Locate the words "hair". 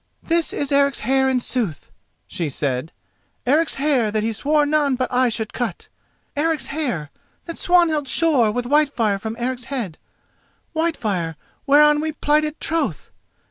1.01-1.29, 3.75-4.09, 6.73-7.11